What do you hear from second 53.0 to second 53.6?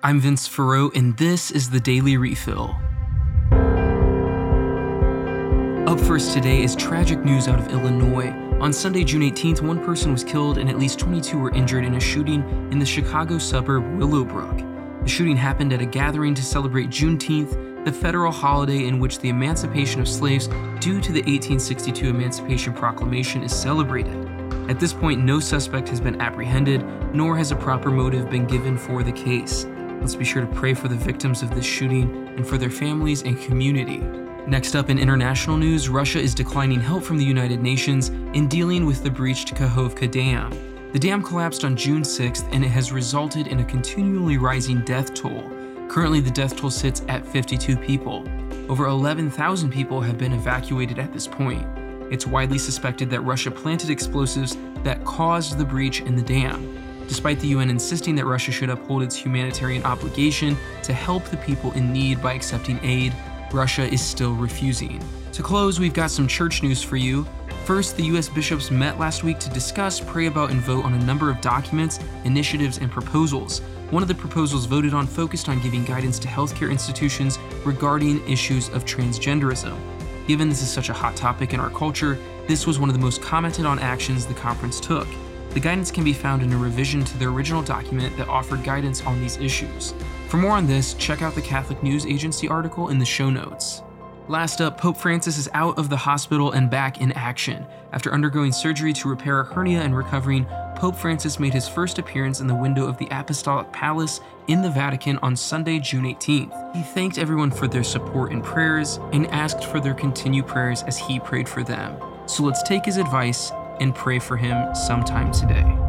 that Russia